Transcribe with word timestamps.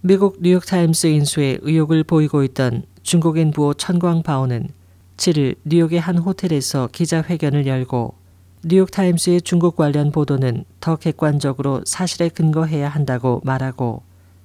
미국 0.00 0.36
뉴욕타임스 0.40 1.08
인수에 1.08 1.58
의혹을 1.60 2.04
보이고 2.04 2.44
있던 2.44 2.84
중국인 3.02 3.50
부호 3.50 3.74
천광바오는 3.74 4.68
7일 5.16 5.56
뉴욕의 5.64 5.98
한 5.98 6.18
호텔에서 6.18 6.88
기자회견을 6.92 7.66
열고 7.66 8.14
뉴욕타임스의 8.64 9.42
중국 9.42 9.74
관련 9.74 10.12
보도는 10.12 10.64
더 10.78 10.94
객관적으로 10.94 11.82
사실에 11.84 12.28
근거해야 12.28 12.88
한다고 12.88 13.40
말하고 13.42 14.02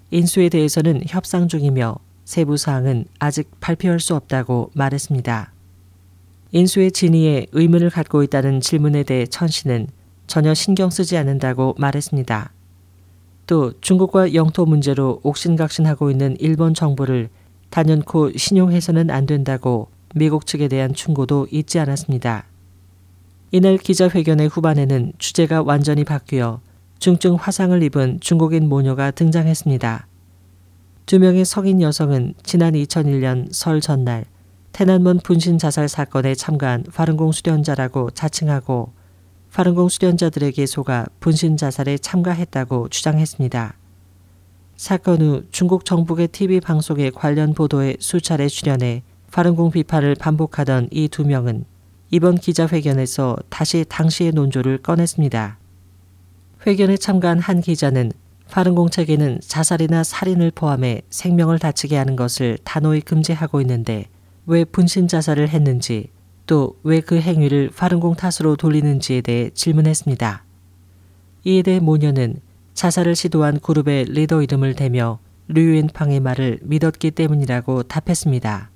인수에 0.09 0.49
대해서는 0.49 1.03
협상 1.07 1.47
중이며 1.47 1.97
세부 2.25 2.57
사항은 2.57 3.05
아직 3.19 3.51
발표할 3.59 3.99
수 3.99 4.15
없다고 4.15 4.71
말했습니다. 4.73 5.53
인수의 6.51 6.91
진위에 6.91 7.45
의문을 7.51 7.91
갖고 7.91 8.23
있다는 8.23 8.59
질문에 8.59 9.03
대해 9.03 9.27
천 9.27 9.47
씨는 9.47 9.85
전혀 10.25 10.55
신경 10.55 10.89
쓰지 10.89 11.15
않는다고 11.15 11.75
말했습니다. 11.77 12.53
또 13.45 13.73
중국과 13.81 14.33
영토 14.33 14.65
문제로 14.65 15.19
옥신각신하고 15.23 16.09
있는 16.11 16.35
일본 16.39 16.73
정부를 16.73 17.29
단연코 17.69 18.37
신용해서는 18.37 19.09
안 19.09 19.25
된다고 19.25 19.89
미국 20.15 20.45
측에 20.45 20.67
대한 20.67 20.93
충고도 20.93 21.47
잊지 21.51 21.79
않았습니다. 21.79 22.45
이날 23.51 23.77
기자회견의 23.77 24.47
후반에는 24.47 25.13
주제가 25.17 25.63
완전히 25.63 26.03
바뀌어 26.03 26.61
중증 26.99 27.35
화상을 27.35 27.83
입은 27.83 28.19
중국인 28.21 28.69
모녀가 28.69 29.11
등장했습니다. 29.11 30.07
두 31.05 31.19
명의 31.19 31.43
성인 31.43 31.81
여성은 31.81 32.35
지난 32.43 32.73
2001년 32.73 33.47
설 33.51 33.81
전날 33.81 34.25
태난먼 34.71 35.19
분신 35.19 35.57
자살 35.57 35.89
사건에 35.89 36.33
참가한 36.33 36.83
파른공 36.83 37.31
수련자라고 37.31 38.11
자칭하고 38.11 38.93
파른공 39.53 39.87
수련자들에게 39.87 40.65
속아 40.65 41.05
분신 41.19 41.57
자살에 41.57 41.99
참가했다고 41.99 42.89
주장했습니다. 42.89 43.75
사건 44.77 45.21
후 45.21 45.43
중국 45.51 45.85
정부의 45.85 46.29
TV 46.29 46.59
방송의 46.59 47.11
관련 47.11 47.53
보도에 47.53 47.95
수차례 47.99 48.47
출연해 48.47 49.03
파른공 49.31 49.69
비판을 49.69 50.15
반복하던 50.15 50.89
이 50.91 51.07
두 51.07 51.23
명은 51.23 51.65
이번 52.09 52.35
기자회견에서 52.35 53.37
다시 53.49 53.85
당시의 53.87 54.31
논조를 54.31 54.79
꺼냈습니다. 54.79 55.59
회견에 56.65 56.97
참가한 56.97 57.37
한 57.37 57.61
기자는 57.61 58.11
파른공 58.49 58.89
체계는 58.89 59.39
자살이나 59.47 60.03
살인을 60.03 60.51
포함해 60.55 61.03
생명을 61.11 61.59
다치게 61.59 61.95
하는 61.95 62.15
것을 62.15 62.57
단호히 62.63 63.01
금지하고 63.01 63.61
있는데 63.61 64.05
왜 64.47 64.65
분신 64.65 65.07
자살을 65.07 65.49
했는지 65.49 66.09
또 66.45 66.75
왜 66.83 67.01
그 67.01 67.19
행위를 67.19 67.69
파른공 67.75 68.15
탓으로 68.15 68.55
돌리는지에 68.55 69.21
대해 69.21 69.49
질문했습니다. 69.53 70.43
이에 71.45 71.61
대해 71.61 71.79
모녀는 71.79 72.37
자살을 72.73 73.15
시도한 73.15 73.59
그룹의 73.59 74.05
리더 74.05 74.41
이름을 74.41 74.75
대며 74.75 75.19
류엔팡의 75.47 76.19
말을 76.19 76.59
믿었기 76.61 77.11
때문이라고 77.11 77.83
답했습니다. 77.83 78.69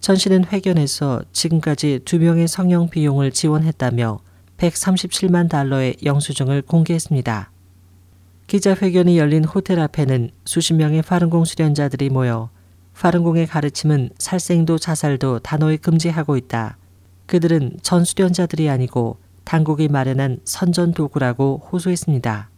전 0.00 0.16
씨는 0.16 0.46
회견에서 0.46 1.22
지금까지 1.32 2.00
두 2.04 2.18
명의 2.18 2.48
성형 2.48 2.90
비용을 2.90 3.30
지원했다며 3.32 4.20
137만 4.56 5.48
달러의 5.48 5.96
영수증을 6.04 6.62
공개했습니다. 6.62 7.50
기자회견이 8.46 9.16
열린 9.16 9.44
호텔 9.44 9.78
앞에는 9.78 10.30
수십 10.44 10.74
명의 10.74 11.02
파른공 11.02 11.44
수련자들이 11.44 12.10
모여 12.10 12.50
파른공의 13.00 13.46
가르침은 13.46 14.10
살생도 14.18 14.76
자살도 14.76 15.38
단호히 15.38 15.78
금지하고 15.78 16.36
있다. 16.36 16.76
그들은 17.24 17.78
전 17.80 18.04
수련자들이 18.04 18.68
아니고 18.68 19.16
당국이 19.44 19.88
마련한 19.88 20.40
선전 20.44 20.92
도구라고 20.92 21.66
호소했습니다. 21.72 22.50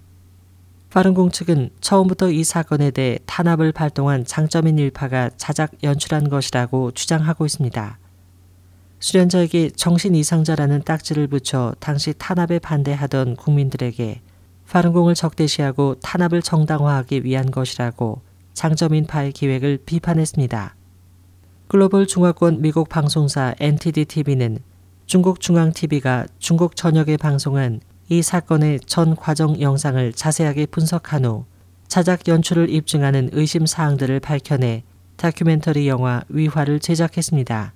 파른공 0.90 1.30
측은 1.30 1.70
처음부터 1.80 2.32
이 2.32 2.42
사건에 2.42 2.90
대해 2.90 3.20
탄압을 3.24 3.70
발동한 3.70 4.24
장점인 4.24 4.80
일파가 4.80 5.30
자작 5.36 5.70
연출한 5.84 6.28
것이라고 6.28 6.90
주장하고 6.90 7.46
있습니다. 7.46 7.98
수련자에게 8.98 9.70
정신 9.76 10.16
이상자라는 10.16 10.82
딱지를 10.82 11.28
붙여 11.28 11.72
당시 11.78 12.14
탄압에 12.18 12.58
반대하던 12.58 13.36
국민들에게 13.36 14.20
파른공을 14.68 15.14
적대시하고 15.14 16.00
탄압을 16.02 16.42
정당화하기 16.42 17.24
위한 17.24 17.52
것이라고 17.52 18.31
장점인파의 18.54 19.32
기획을 19.32 19.78
비판했습니다. 19.84 20.74
글로벌 21.68 22.06
중화권 22.06 22.60
미국 22.60 22.88
방송사 22.88 23.54
NTD 23.58 24.04
TV는 24.04 24.58
중국 25.06 25.40
중앙 25.40 25.72
TV가 25.72 26.26
중국 26.38 26.76
전역에 26.76 27.16
방송한 27.16 27.80
이 28.08 28.22
사건의 28.22 28.80
전 28.86 29.16
과정 29.16 29.60
영상을 29.60 30.12
자세하게 30.12 30.66
분석한 30.66 31.24
후 31.24 31.44
자작 31.88 32.28
연출을 32.28 32.70
입증하는 32.70 33.30
의심 33.32 33.66
사항들을 33.66 34.20
밝혀내 34.20 34.82
다큐멘터리 35.16 35.88
영화 35.88 36.22
위화를 36.28 36.80
제작했습니다. 36.80 37.72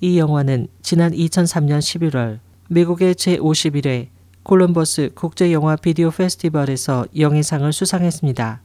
이 0.00 0.18
영화는 0.18 0.68
지난 0.82 1.12
2003년 1.12 1.78
11월 1.78 2.40
미국의 2.68 3.14
제51회 3.14 4.08
콜럼버스 4.42 5.10
국제영화 5.14 5.76
비디오 5.76 6.10
페스티벌에서 6.10 7.06
영예상을 7.18 7.70
수상했습니다. 7.72 8.62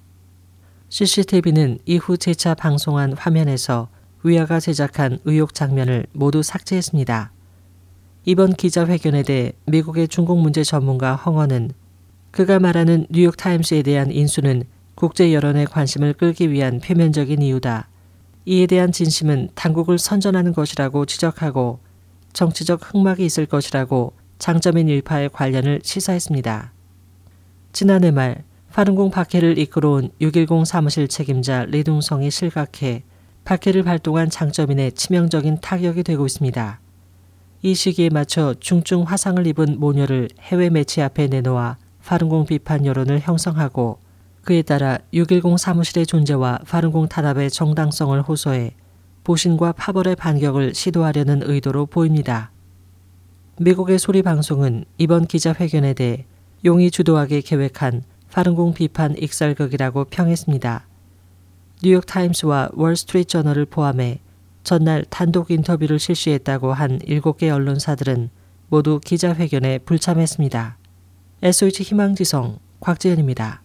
CCTV는 0.94 1.80
이후 1.88 2.18
재차 2.18 2.54
방송한 2.54 3.14
화면에서 3.14 3.90
위아가 4.22 4.60
제작한 4.60 5.18
의혹 5.26 5.56
장면을 5.56 6.06
모두 6.14 6.44
삭제했습니다. 6.44 7.32
이번 8.26 8.54
기자회견에 8.54 9.24
대해 9.24 9.54
미국의 9.66 10.08
중국 10.08 10.40
문제 10.40 10.64
전문가 10.64 11.16
헝어는 11.16 11.72
그가 12.30 12.60
말하는 12.60 13.08
뉴욕타임스에 13.10 13.82
대한 13.82 14.12
인수는 14.12 14.66
국제 14.94 15.34
여론의 15.34 15.66
관심을 15.66 16.14
끌기 16.14 16.52
위한 16.52 16.80
표면적인 16.80 17.42
이유다. 17.42 17.88
이에 18.46 18.68
대한 18.68 18.92
진심은 18.92 19.50
당국을 19.56 19.98
선전하는 19.98 20.54
것이라고 20.54 21.08
지적하고 21.08 21.80
정치적 22.34 22.94
흑막이 22.94 23.26
있을 23.26 23.48
것이라고 23.48 24.14
장점인 24.38 24.90
일파의 24.90 25.30
관련을 25.30 25.80
시사했습니다. 25.82 26.72
지난해 27.72 28.12
말 28.12 28.44
파른공 28.74 29.12
박해를 29.12 29.60
이끌어온 29.60 30.10
610 30.20 30.66
사무실 30.66 31.08
책임자 31.08 31.64
리둥성이 31.66 32.32
실각해 32.32 33.04
박해를 33.46 33.84
발동한 33.84 34.32
장점인의 34.32 34.94
치명적인 34.94 35.60
타격이 35.62 36.02
되고 36.02 36.26
있습니다. 36.26 36.80
이 37.62 37.76
시기에 37.76 38.10
맞춰 38.10 38.56
중증 38.60 39.04
화상을 39.04 39.46
입은 39.46 39.80
모녀를 39.80 40.28
해외 40.40 40.72
매체 40.72 41.04
앞에 41.04 41.28
내놓아 41.28 41.78
파른공 42.04 42.48
비판 42.48 42.88
여론을 42.88 43.20
형성하고 43.20 44.00
그에 44.44 44.64
따라 44.64 44.98
610 45.14 45.60
사무실의 45.60 46.08
존재와 46.08 46.62
파른공 46.68 47.10
탄압의 47.10 47.52
정당성을 47.52 48.20
호소해 48.24 48.72
보신과 49.24 49.74
파벌의 49.74 50.16
반격을 50.16 50.74
시도하려는 50.74 51.44
의도로 51.44 51.86
보입니다. 51.86 52.52
미국의 53.60 54.00
소리 54.00 54.24
방송은 54.24 54.86
이번 54.98 55.28
기자회견에 55.28 55.94
대해 55.94 56.26
용이 56.66 56.90
주도하게 56.90 57.42
계획한 57.42 58.02
파른공 58.34 58.74
비판 58.74 59.16
익살극이라고 59.16 60.06
평했습니다. 60.06 60.88
뉴욕타임스와 61.84 62.70
월스트리트저널을 62.74 63.66
포함해 63.68 64.20
전날 64.64 65.06
단독 65.10 65.52
인터뷰를 65.52 66.00
실시했다고 66.00 66.74
한 66.74 66.98
7개 67.00 67.54
언론사들은 67.54 68.32
모두 68.70 69.00
기자회견에 69.00 69.80
불참했습니다. 69.80 70.78
SOH 71.44 71.84
희망지성 71.84 72.58
곽재현입니다. 72.80 73.63